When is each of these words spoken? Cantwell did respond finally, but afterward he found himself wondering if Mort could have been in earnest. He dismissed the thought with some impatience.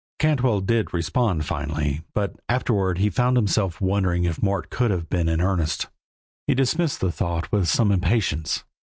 Cantwell 0.17 0.61
did 0.61 0.95
respond 0.95 1.45
finally, 1.45 2.01
but 2.15 2.35
afterward 2.49 2.97
he 2.97 3.11
found 3.11 3.37
himself 3.37 3.79
wondering 3.79 4.23
if 4.25 4.41
Mort 4.41 4.71
could 4.71 4.89
have 4.89 5.11
been 5.11 5.29
in 5.29 5.39
earnest. 5.41 5.89
He 6.47 6.55
dismissed 6.55 7.01
the 7.01 7.11
thought 7.11 7.51
with 7.51 7.67
some 7.69 7.91
impatience. 7.91 8.63